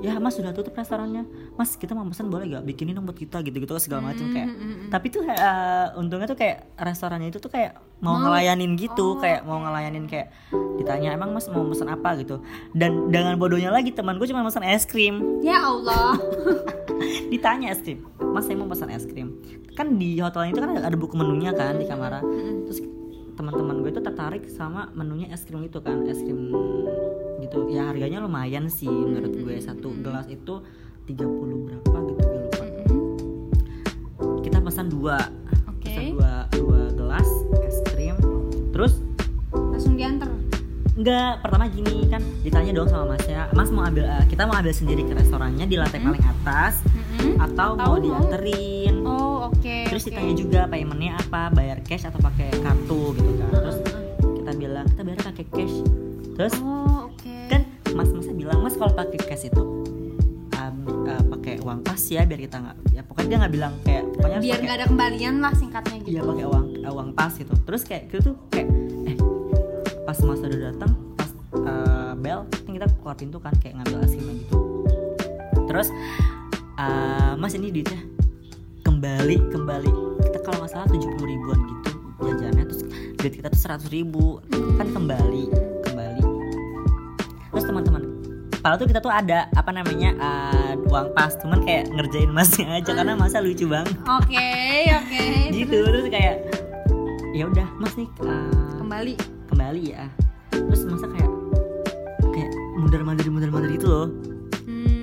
[0.03, 1.23] ya mas sudah tutup restorannya.
[1.55, 4.49] Mas kita mau pesan boleh gak bikinin dong buat kita gitu gitu segala macam kayak.
[4.91, 9.59] tapi tuh eh, untungnya tuh kayak restorannya itu tuh kayak mau, ngelayanin gitu kayak mau
[9.59, 10.31] ngelayanin kayak
[10.79, 12.19] ditanya emang mas mau pesan apa?
[12.19, 12.43] gitu.
[12.75, 15.39] Dan dengan bodohnya lagi teman gue cuma pesan es krim.
[15.39, 16.19] Ya Allah.
[17.31, 19.41] Ditanya es krim mas saya mau pesan es krim.
[19.73, 22.21] Kan di hotel itu kan ada buku menunya kan di kamar.
[22.69, 22.79] Terus
[23.35, 26.51] teman-teman gue itu tertarik sama menunya es krim itu kan es krim
[27.41, 27.71] gitu.
[27.71, 29.55] Ya harganya lumayan sih menurut gue.
[29.59, 30.61] Satu gelas itu
[31.09, 32.65] 30 berapa gitu gue lupa.
[34.45, 35.17] Kita pesan dua.
[35.71, 35.89] Oke.
[35.89, 37.29] pesan dua dua gelas
[37.65, 38.15] es krim.
[38.75, 39.01] Terus
[39.51, 40.29] langsung diantar.
[40.99, 44.75] Enggak, pertama gini kan ditanya dong sama masnya, Mas mau ambil eh, kita mau ambil
[44.75, 46.83] sendiri ke restorannya di lantai paling atas
[47.19, 47.35] Mm-mm.
[47.39, 48.95] atau Atau mau dianterin?
[49.03, 50.07] oh oke Terus oke.
[50.11, 53.49] ditanya juga paymentnya apa, bayar cash atau pakai kartu gitu kan.
[53.51, 53.77] Terus
[54.39, 55.75] kita bilang kita bayar pakai cash.
[56.33, 59.63] Terus oh oke kan mas masnya bilang mas kalau pakai cash itu
[60.55, 60.75] um,
[61.09, 64.39] uh, pakai uang pas ya biar kita nggak ya pokoknya dia nggak bilang kayak pokoknya
[64.39, 67.53] biar nggak ada kembalian lah singkatnya gitu Iya pakai uang eh, uang pas gitu.
[67.65, 68.67] Terus kayak gitu tuh kayak
[69.09, 69.17] eh
[70.05, 74.13] pas mas udah datang pas eh, bel kan kita keluar pintu kan kayak ngambil es
[74.13, 74.57] krimnya gitu.
[75.67, 75.89] Terus
[76.79, 78.01] eh, mas ini duitnya
[78.87, 79.91] kembali kembali.
[80.27, 81.91] Kita kalau nggak salah tujuh puluh ribuan gitu
[82.23, 82.63] jajannya.
[82.67, 82.81] Terus
[83.19, 84.39] duit kita tuh seratus ribu.
[84.79, 85.43] Kan kembali
[85.87, 86.23] kembali.
[87.51, 88.03] Terus teman-teman
[88.59, 91.31] padahal tuh kita tuh ada apa namanya uh, uang pas.
[91.39, 93.95] Cuman kayak ngerjain masnya aja karena masa lucu banget.
[94.03, 94.51] Oke
[94.91, 95.23] oke
[95.63, 96.05] gitu terus?
[96.11, 96.43] kayak
[97.31, 99.15] ya udah mas nih uh, kembali.
[99.47, 100.05] kembali ya.
[100.51, 101.31] Terus masa kayak
[102.35, 104.07] kayak mundar mandir mundar mandir gitu loh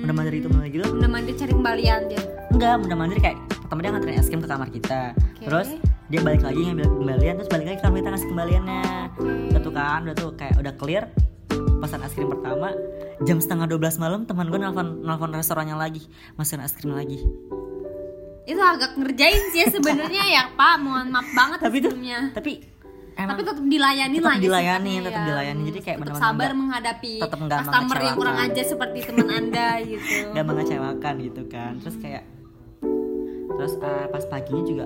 [0.07, 0.85] mundar mandir itu mundar gitu.
[0.87, 2.23] Udah mandi cari kembalian dia.
[2.55, 5.01] Enggak mundar mandir kayak pertama dia nganterin es krim ke kamar kita.
[5.11, 5.43] Oke.
[5.43, 5.69] terus
[6.07, 8.83] dia balik lagi ngambil kembalian terus balik lagi ke kamar kita ngasih kembaliannya.
[9.51, 11.03] Udah tuh kan udah tuh kayak udah clear
[11.83, 12.71] pesan es krim pertama.
[13.27, 16.07] Jam setengah 12 malam teman gue nelfon nelfon restorannya lagi
[16.39, 17.19] masukin es krim lagi.
[18.47, 20.79] Itu agak ngerjain sih ya sebenarnya ya pak.
[20.79, 22.31] Mohon maaf banget tapi sebelumnya.
[22.31, 22.63] tapi
[23.17, 25.27] emang tapi tetap dilayani tetap lah ya dilayani, sifatnya tetap ya.
[25.27, 25.61] dilayani.
[25.65, 29.67] Jadi kayak tetap sabar nggak- menghadapi tetap nggak customer yang kurang aja seperti teman anda
[29.81, 30.15] gitu.
[30.35, 31.71] Gak mengecewakan gitu kan.
[31.79, 32.23] Terus kayak
[33.49, 34.85] terus uh, pas paginya juga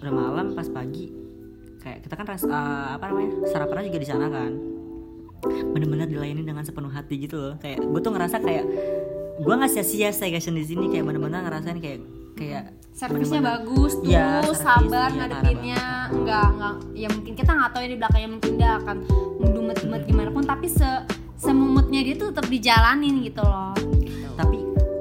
[0.00, 1.12] udah malam pas pagi
[1.78, 4.52] kayak kita kan res- uh, apa namanya sarapannya juga di sana kan.
[5.44, 7.54] Bener-bener dilayani dengan sepenuh hati gitu loh.
[7.58, 8.64] Kayak gue tuh ngerasa kayak
[9.36, 10.88] gue nggak sia-sia staycation di sini.
[10.88, 12.00] Kayak bener-bener ngerasain kayak
[12.34, 15.82] kayak servisnya bagus tuh servis, sabar iya, ngadepinnya.
[16.10, 18.96] enggak enggak ya mungkin kita nggak tahu ya di belakangnya mungkin dia akan
[19.36, 20.88] mendumet-dumet gimana pun tapi se
[21.34, 23.74] semumutnya dia tuh tetap dijalanin gitu loh.
[24.34, 24.56] Tapi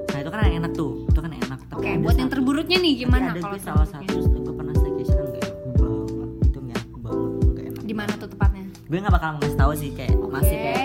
[0.09, 2.33] nah itu kan yang enak tuh itu kan yang enak oke ada buat yang sa-
[2.33, 6.59] terburuknya nih gimana ada kalau salah satu gue pernah staycation yang gak enak banget itu
[6.59, 7.83] nggak enak banget nggak enak.
[7.83, 8.65] Di mana tuh tepatnya?
[8.83, 10.29] Gue nggak bakal ngasih tahu sih kayak oke.
[10.31, 10.81] masih kayak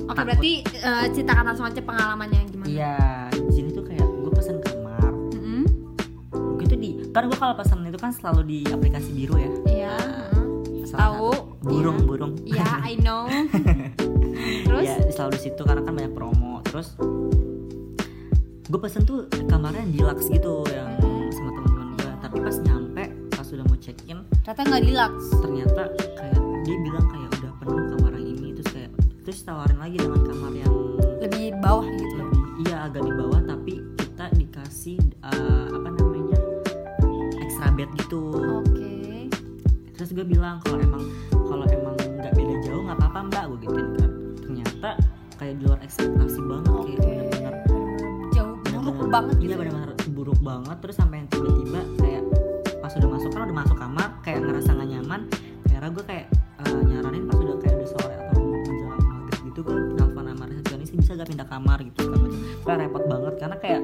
[0.00, 0.26] oke takut.
[0.26, 2.66] berarti eh, ceritakan langsung aja pengalamannya gimana?
[2.68, 2.94] Iya.
[2.96, 3.19] di
[7.10, 9.94] kan gue kalau pesan itu kan selalu di aplikasi biru ya iya
[10.84, 12.06] salah tahu burung Iya.
[12.06, 13.26] burung Iya, I know.
[14.66, 14.84] Terus?
[14.84, 16.94] ya selalu di situ karena kan banyak promo terus
[18.64, 20.94] gue pesen tuh kamarnya yang deluxe gitu yang
[21.28, 25.26] sama teman-teman gue tapi pas nyampe pas udah mau check in Ternyata nggak deluxe.
[25.36, 25.82] ternyata
[26.14, 30.22] kayak dia bilang kayak udah penuh kamar yang ini terus kayak terus tawarin lagi dengan
[30.22, 30.74] kamar yang
[31.20, 32.14] Lebih bawah gitu.
[32.16, 33.29] lebih iya agak di bawah
[37.80, 38.20] bed gitu
[38.60, 38.92] Oke.
[39.96, 41.00] terus gue bilang kalau emang
[41.32, 44.90] kalau emang nggak beda jauh nggak apa-apa mbak gue gituin kan ternyata
[45.40, 47.00] kayak di luar ekspektasi banget kayak Oke.
[47.00, 47.54] bener-bener
[48.30, 49.56] Jauh buruk bener-bener- banget iya gitu.
[49.56, 52.22] bener-bener buruk banget terus sampai yang tiba-tiba kayak
[52.76, 55.20] pas udah masuk kan udah masuk kamar kayak ngerasa gak nyaman
[55.64, 56.26] akhirnya gue kayak
[56.60, 60.90] uh, nyaranin pas udah kayak udah sore atau menjelang maghrib gitu gue telepon sama resepsionis
[60.92, 62.28] bisa gak pindah kamar gitu macam
[62.60, 63.82] kayak repot banget karena kayak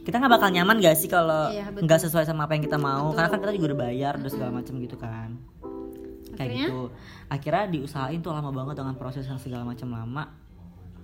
[0.00, 3.08] kita nggak bakal nyaman gak sih kalau Iya, nggak sesuai sama apa yang kita mau
[3.08, 3.16] Betul.
[3.16, 5.30] karena kan kita juga udah bayar udah segala macam gitu kan
[6.30, 6.66] kayak Akhirnya?
[6.66, 6.80] gitu
[7.28, 10.24] akhirnya diusahain tuh lama banget dengan proses yang segala macam lama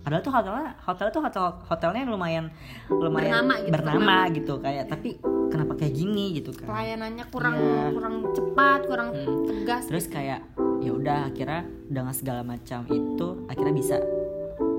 [0.00, 2.44] padahal tuh hotelnya hotel tuh hotel hotelnya lumayan
[2.88, 4.16] lumayan Bernama gitu, bernama bernama.
[4.32, 5.08] gitu kayak tapi
[5.46, 7.84] kenapa kayak gini gitu kan Pelayanannya kurang Iya.
[7.90, 9.44] kurang cepat, kurang Hmm.
[9.46, 9.82] tegas.
[9.86, 10.40] terus kayak
[10.78, 13.96] ya udah akhirnya dengan segala macam itu akhirnya bisa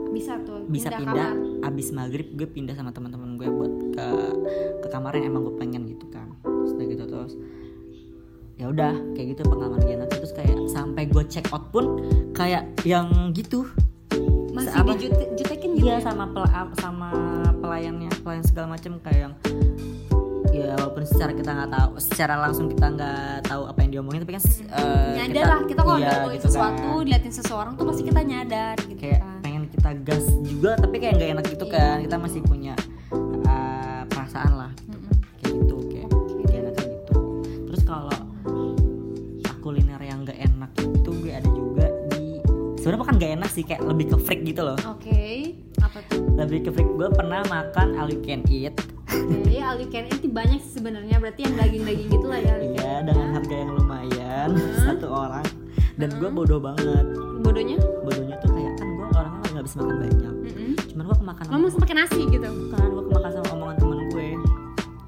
[0.10, 1.32] bisa tuh bisa pindah, pindah,
[1.64, 4.08] abis maghrib gue pindah sama teman-teman gue buat ke
[4.80, 7.34] ke kamar yang emang gue pengen gitu kan terus udah gitu terus
[8.58, 12.02] ya udah kayak gitu pengalaman dia nanti terus kayak sampai gue check out pun
[12.34, 13.70] kayak yang gitu
[14.50, 14.98] Masih apa?
[14.98, 15.86] dijutekin gitu.
[15.86, 16.10] iya ya?
[16.10, 17.10] sama pela- sama
[17.56, 19.34] pelayannya pelayan segala macam kayak yang
[20.50, 24.34] ya walaupun secara kita nggak tahu secara langsung kita nggak tahu apa yang diomongin tapi
[24.34, 27.04] kan eh, nyadar lah kita kalau iya, udah ngomongin gitu sesuatu kan.
[27.06, 31.14] diliatin seseorang tuh pasti kita nyadar gitu kayak kan pengen kita gas juga tapi kayak
[31.14, 31.76] nggak enak gitu Iya.
[31.78, 32.74] kan kita masih punya
[42.88, 44.80] sebenarnya bukan nggak enak sih kayak lebih ke freak gitu loh.
[44.88, 46.24] Oke apa tuh?
[46.40, 46.88] Lebih ke freak.
[46.96, 48.80] Gue pernah makan all you can eat.
[49.12, 51.20] Oke all you can eat banyak sih sebenarnya.
[51.20, 54.88] Berarti yang daging-daging gitu lah ya iya dengan harga yang lumayan Hmm.
[54.88, 55.44] satu orang.
[56.00, 57.04] Dan gue bodoh banget.
[57.44, 57.76] Bodohnya?
[58.08, 60.34] Bodohnya tuh kayak kan gue orangnya nggak bisa makan banyak.
[60.48, 60.72] Mm-mm.
[60.88, 62.48] cuman gue kemakan lo mau pakai nasi gitu?
[62.48, 64.30] Bukan gue kemakan sama omongan temen gue.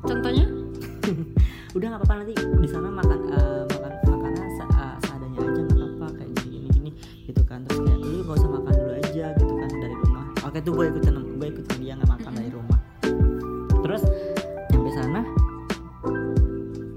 [0.04, 0.46] Contohnya?
[1.80, 2.34] Udah nggak apa-apa nanti
[10.60, 12.80] oke tuh gue ikutin gue ikutin dia nggak makan dari rumah.
[13.80, 14.04] Terus
[14.68, 15.22] nyampe sana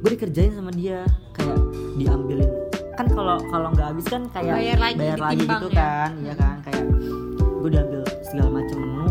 [0.03, 1.07] gue dikerjain sama dia.
[1.31, 1.59] Kayak
[1.95, 2.51] diambilin.
[2.99, 5.79] Kan kalau kalau nggak habis kan kayak Bayar lagi, bayar lagi gitu ya.
[5.79, 6.57] kan iya kan?
[6.67, 6.83] Kayak
[7.39, 9.07] gue diambil segala macam menu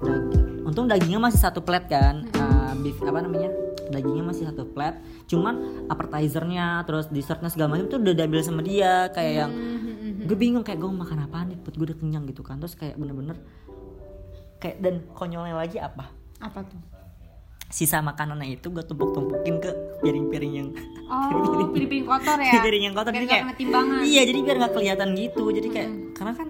[0.00, 0.30] Dag-
[0.62, 3.50] untung dagingnya masih satu plate kan eh, beef apa namanya?
[3.90, 9.10] Dagingnya masih satu plate cuman appetizernya terus dessertnya segala macam tuh udah diambil sama dia.
[9.10, 10.30] Kayak yang Mm-mm.
[10.30, 12.62] gue bingung kayak gue makan apa nih put gue udah kenyang gitu kan.
[12.62, 13.34] Terus kayak bener-bener
[14.60, 16.12] kayak dan konyolnya lagi apa?
[16.38, 16.78] Apa tuh?
[17.66, 19.70] Sisa makanannya itu gue tumpuk-tumpukin ke
[20.00, 20.68] piring-piring yang
[21.06, 21.30] oh
[21.70, 22.52] piring-piring kotor ya?
[22.58, 23.10] Piring yang kotor.
[23.10, 24.00] Biar jadi kayak timbangan.
[24.02, 25.44] iya jadi biar nggak kelihatan gitu.
[25.48, 26.48] Jadi kayak karena kan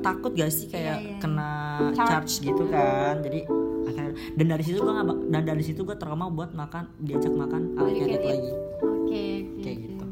[0.00, 1.18] takut gak sih kayak Iya, iya.
[1.22, 1.50] kena
[1.94, 2.08] Charge.
[2.08, 3.14] charge gitu kan.
[3.22, 3.40] Jadi
[3.80, 7.62] akhirnya dan dari situ gue nggak dan dari situ gue trauma buat makan diajak makan
[7.78, 8.50] can itu lagi.
[8.82, 9.22] Oke, oke,
[9.62, 9.86] Kayak oke.
[9.86, 10.04] gitu.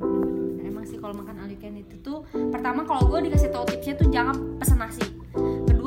[0.63, 1.35] Emang sih kalau makan
[1.79, 2.15] eat itu
[2.49, 5.03] pertama kalau gue dikasih tahu tipsnya tuh jangan pesen nasi.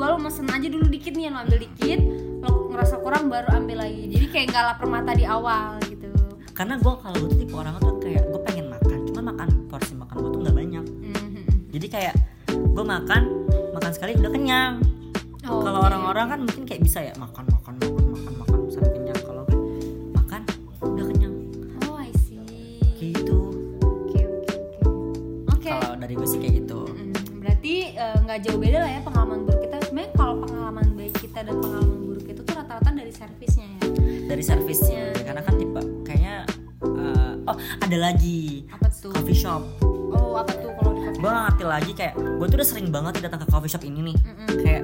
[0.02, 2.02] Kedua lo mesen aja dulu dikit nih, lo ambil dikit,
[2.42, 4.10] lo ngerasa kurang baru ambil lagi.
[4.10, 6.10] Jadi kayak nggak lapar mata di awal gitu.
[6.50, 9.94] karena gue kalau gue tuh tipe orang tuh kayak gue pengen makan cuma makan porsi
[9.94, 11.42] makan gue tuh nggak banyak Mhm.
[11.70, 12.14] jadi kayak
[12.50, 13.22] gue makan
[13.72, 14.74] makan sekali udah kenyang
[15.44, 15.86] Oh, kalau oke.
[15.86, 19.58] orang-orang kan mungkin kayak bisa ya makan makan makan makan makan sampai kenyang kalau gue
[20.12, 20.40] makan
[20.82, 21.34] udah kenyang
[21.80, 22.42] Oh, I see.
[22.96, 23.38] kayak gitu
[23.80, 24.80] Oke, oke, oke.
[25.48, 25.70] Oke.
[25.70, 29.38] kalau dari gue sih kayak gitu Mm, Berarti eh, nggak jauh beda lah ya pengalaman
[29.42, 29.61] buruk
[31.42, 33.78] dan pengalaman buruk itu tuh rata-rata dari servisnya ya.
[34.26, 36.36] dari servisnya ya, karena kan tipe kayaknya
[36.82, 39.10] eh, oh ada lagi Apa tuh?
[39.12, 39.62] coffee shop
[40.12, 43.48] Oh, apa tuh kalau gue ngerti lagi kayak gue tuh udah sering banget datang ke
[43.48, 44.48] coffee shop ini nih Mm-mm.
[44.60, 44.82] kayak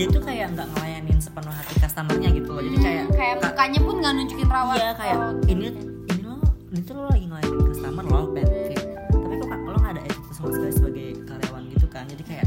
[0.00, 2.62] dia tuh kayak nggak ngelayanin sepenuh hati customernya gitu loh.
[2.64, 4.76] Jadi Hmm, kayak kayak mukanya pun nggak nunjukin rawat.
[4.80, 5.66] iya kayak Oh, ini
[6.08, 6.34] ini lo
[6.72, 10.32] ini tuh lo lagi ngelayanin customer lo Ben kayak tapi kok lo nggak ada attitude
[10.32, 12.04] sama sekali sebagai karyawan gitu kan.
[12.08, 12.46] Jadi kayak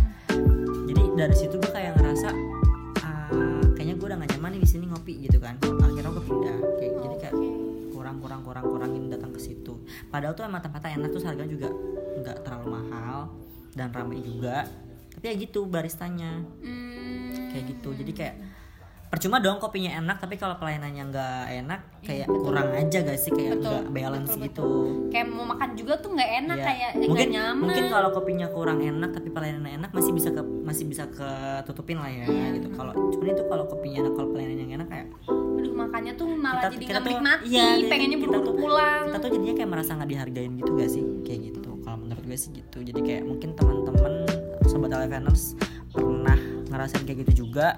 [0.84, 2.30] jadi dari situ gue kayak ngerasa
[3.00, 3.30] ah,
[3.78, 5.54] kayaknya gue udah gak nyaman nih di sini ngopi gitu kan.
[5.62, 7.36] Akhirnya gue pindah kayak jadi kayak
[7.94, 9.78] kurang kurang kurang kurangin datang ke situ.
[10.10, 11.70] Padahal tuh emang tempatnya enak terus harga juga
[12.18, 13.30] nggak terlalu mahal
[13.78, 14.66] dan ramai juga.
[15.14, 16.42] Tapi ya gitu baristanya.
[16.66, 18.36] Hmm, kayak gitu jadi kayak
[19.06, 22.42] percuma dong kopinya enak tapi kalau pelayanannya nggak enak kayak betul.
[22.44, 24.66] kurang aja gak sih kayak nggak balance betul, gitu
[25.08, 26.66] kayak mau makan juga tuh nggak enak Iya.
[26.66, 27.62] kayak mungkin nyaman.
[27.62, 32.10] mungkin kalau kopinya kurang enak tapi pelayanannya enak masih bisa ke masih bisa ketutupin lah
[32.10, 32.58] ya Iya.
[32.58, 36.28] gitu kalau cuman itu kalau kopinya enak kalau pelayanan yang enak kayak Aduh, makannya tuh
[36.34, 39.04] malah jadi nggak menikmati, iya, jadi pengennya kita buru-buru tuh- pulang.
[39.06, 42.34] kita tuh jadinya kayak merasa nggak dihargain gitu gak sih kayak gitu kalau menurut gue
[42.36, 44.14] sih gitu jadi kayak mungkin teman-teman
[44.66, 45.54] sobat Eleveners
[46.74, 47.78] ngerasain kayak gitu juga.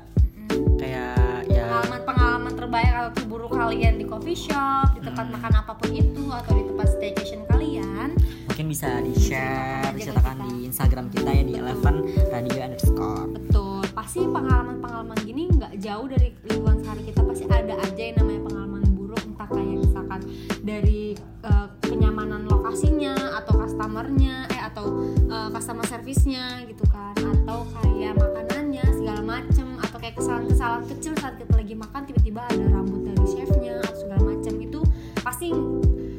[0.80, 1.68] Kayak ya.
[1.68, 5.36] Pengalaman-pengalaman terbaik atau terburuk kalian di coffee shop, di tempat Hmm.
[5.36, 8.10] makan apa pun itu atau di tempat staycation kalian.
[8.48, 11.96] mungkin bisa di share diceritakan di Instagram kita ya di Eleven
[12.32, 13.28] Radio underscore.
[13.36, 17.20] Betul, pasti pengalaman-pengalaman gini nggak jauh dari lingkungan sehari kita.
[17.20, 19.20] Pasti ada aja yang namanya pengalaman buruk.
[19.28, 20.22] Entah kayak misalkan
[20.64, 27.16] dari eh, kenyamanan lokasinya atau customernya atau eh, customer service-nya gitu kan.
[27.16, 29.80] Atau kayak makanannya segala macem.
[29.80, 34.22] Atau kayak kesalahan-kesalahan kecil saat kita lagi makan tiba-tiba ada rambut dari chefnya atau segala
[34.36, 34.80] macam itu
[35.24, 35.56] pasti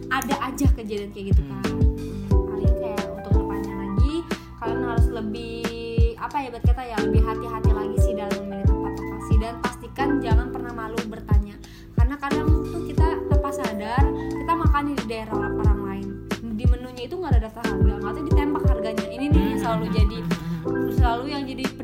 [0.09, 1.69] ada aja kejadian kayak gitu kan.
[1.69, 4.15] Hmm, paling kayak untuk depannya lagi
[4.57, 5.61] kalian harus lebih
[6.17, 7.66] apa ya buat kata ya lebih hati-hati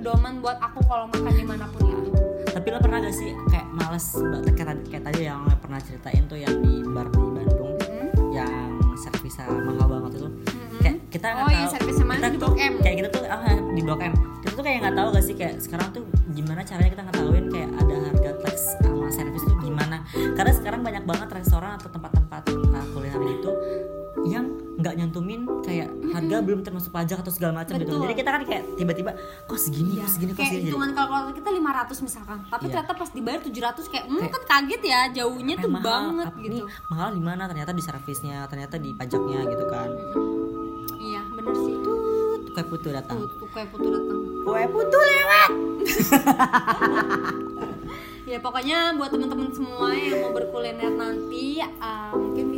[0.03, 2.11] pedoman buat aku kalau makan di mana pun itu
[2.51, 4.19] tapi lo pernah gak sih kayak males
[4.51, 8.35] kayak tadi, kayak tadi yang lo pernah ceritain tuh yang di bar di Bandung Mm-mm.
[8.35, 10.81] yang servisnya mahal banget itu Mm-mm.
[10.83, 12.75] kayak kita nggak Oh, yang tahu kita di tuh Blok M?
[12.83, 15.55] kayak kita tuh ah, di blok M kita tuh kayak nggak tahu gak sih kayak
[15.63, 16.03] sekarang tuh
[16.35, 19.97] gimana caranya kita ngetahuin kayak ada harga tax sama servis tuh gimana
[20.35, 22.12] karena sekarang banyak banget restoran atau tempat-tempat
[26.43, 27.95] belum termasuk pajak atau segala macam gitu.
[27.95, 29.11] Jadi kita kan kayak tiba-tiba
[29.45, 30.69] kok segini Iya, kok segini kok kayak segini?
[30.69, 32.73] hitungan kalkulator kita 500 misalkan tapi Iya.
[32.73, 36.47] ternyata pas dibayar 700 kayak hmm, Kayak- kan kaget ya jauhnya tuh mahal, banget gitu.
[36.49, 37.43] ini mahal di mana?
[37.47, 39.89] Ternyata di servisnya ternyata di pajaknya gitu kan.
[40.99, 41.75] Iya bener sih.
[41.79, 41.97] Tuh
[42.53, 43.19] kayak putu datang.
[43.23, 44.19] Tuh kayak putu datang.
[44.43, 45.51] Kue putu lewat!
[48.23, 52.52] Ya pokoknya buat teman-teman semua yang mau berkuliner nanti uh, mungkin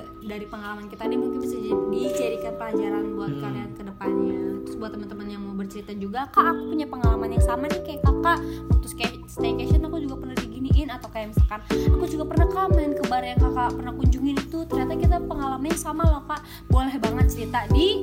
[0.00, 3.40] le- dari pengalaman kita ini mungkin bisa jadi- dijadikan pelajaran buat Hmm.
[3.40, 4.38] kalian ke depannya.
[4.60, 8.00] Terus buat teman-teman yang mau bercerita juga kak aku punya pengalaman yang sama nih kayak
[8.00, 8.38] kakak.
[8.66, 10.88] Waktu stay- staycation aku juga pernah diginiin.
[10.90, 11.60] Atau kayak misalkan
[11.90, 14.58] aku juga pernah kak main ke bar yang kakak pernah kunjungin itu.
[14.64, 16.40] Ternyata kita pengalamannya sama loh kak.
[16.66, 18.00] Boleh banget cerita di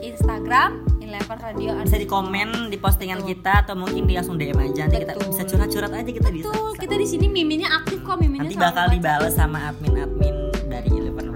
[0.00, 4.86] Instagram Eleven Radio bisa di komen di postingan kita atau mungkin di langsung DM aja.
[4.86, 5.28] Nanti kita Betul.
[5.28, 6.46] bisa curhat-curhat aja kita bisa.
[6.48, 10.34] Betul, kita di sini miminnya aktif kok, miminnya nanti bakal dibales sama admin-admin
[10.66, 11.29] dari Eleven Betul.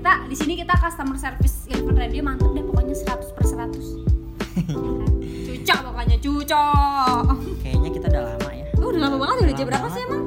[0.00, 3.52] Kita di sini kita customer service Eleven Radio mantep deh pokoknya 100 per 100.
[3.52, 5.12] Ya kan?
[5.44, 7.24] Cucok pokoknya cucok.
[7.60, 10.22] kayaknya kita udah lama ya Oh, udah lama banget udah jam berapa sih emang?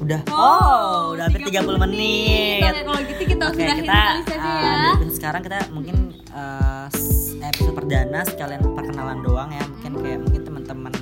[0.00, 4.40] udah oh, udah hampir 30 menit, Oke, kalau gitu kita Oke, sudahin kita kali saja
[4.40, 4.56] uh,
[4.96, 5.08] ya.
[5.12, 5.96] sekarang kita mungkin
[6.90, 10.94] s- episode perdana sekalian perkenalan doang ya mungkin kayak mungkin teman-teman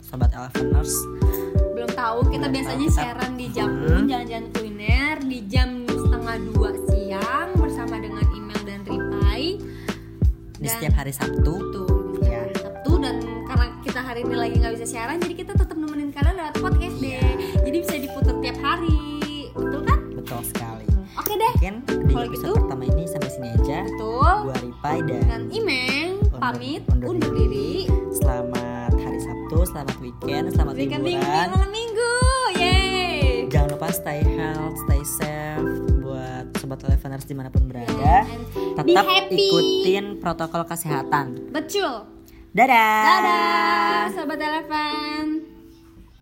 [0.00, 0.92] sobat Eleveners
[1.72, 4.04] belum tahu kita Belum biasanya tahu, kita- siaran di Hmm.
[4.06, 5.68] jalan-jalan kuliner di jam
[6.28, 9.56] setengah dua siang bersama dengan email dan Ripai.
[10.52, 11.52] Di Dan- setiap hari Sabtu.
[11.72, 12.40] Tuh di setiap Iya.
[12.44, 12.90] hari Sabtu.
[13.00, 13.16] Dan
[13.48, 16.96] karena kita hari ini lagi nggak bisa siaran jadi kita tetap nemenin kalian lewat podcast
[17.00, 17.16] deh.
[17.16, 17.32] Iya.
[17.64, 19.00] jadi bisa diputar tiap hari.
[19.56, 19.98] Betul kan?
[20.12, 20.84] Betul sekali.
[21.16, 21.52] Oke deh.
[21.56, 23.78] Mungkin di Kalau episode gitu- pertama ini sampai sini aja.
[23.88, 24.34] Betul.
[24.44, 27.88] Gua Ripai dan dan Imeng Undur- pamit undur undur diri.
[27.88, 28.12] diri.
[28.12, 32.12] Selamat hari Sabtu selamat weekend selamat Weekend minggu liburan malam minggu.
[32.52, 33.48] Yeay.
[33.48, 35.96] Jangan lupa stay health stay safe
[36.54, 38.24] sobat Eleveners di mana pun berada Yeah,
[38.78, 39.36] be tetap happy.
[39.38, 41.50] ikutin protokol kesehatan.
[41.50, 42.08] Betul.
[42.50, 43.02] Dadah.
[43.04, 45.24] Dadah sobat eleven